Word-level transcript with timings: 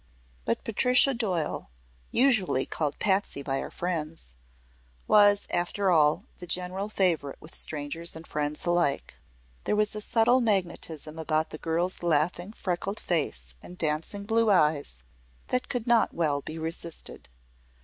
But 0.45 0.63
Patricia 0.63 1.13
Doyle 1.13 1.69
usually 2.09 2.65
called 2.65 2.97
"Patsy" 2.97 3.43
by 3.43 3.59
her 3.59 3.69
friends 3.69 4.33
was 5.07 5.45
after 5.51 5.91
all 5.91 6.25
the 6.39 6.47
general 6.47 6.89
favorite 6.89 7.37
with 7.39 7.53
strangers 7.53 8.15
and 8.15 8.25
friends 8.25 8.65
alike. 8.65 9.17
There 9.65 9.75
was 9.75 9.93
a 9.95 10.01
subtle 10.01 10.41
magnetism 10.41 11.19
about 11.19 11.51
the 11.51 11.59
girl's 11.59 12.01
laughing, 12.01 12.51
freckled 12.51 12.99
face 12.99 13.53
and 13.61 13.77
dancing 13.77 14.23
blue 14.23 14.49
eyes 14.49 15.03
that 15.49 15.69
could 15.69 15.85
not 15.85 16.15
well 16.15 16.41
be 16.41 16.57
resisted. 16.57 17.29